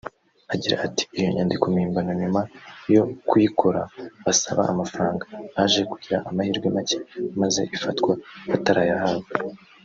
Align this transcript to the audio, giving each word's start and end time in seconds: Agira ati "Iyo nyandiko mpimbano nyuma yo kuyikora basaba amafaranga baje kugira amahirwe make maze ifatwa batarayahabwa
Agira 0.53 0.75
ati 0.87 1.03
"Iyo 1.17 1.27
nyandiko 1.35 1.65
mpimbano 1.73 2.11
nyuma 2.21 2.41
yo 2.93 3.03
kuyikora 3.27 3.81
basaba 4.25 4.61
amafaranga 4.73 5.23
baje 5.53 5.81
kugira 5.91 6.17
amahirwe 6.29 6.67
make 6.75 6.97
maze 7.41 7.61
ifatwa 7.75 8.11
batarayahabwa 8.49 9.33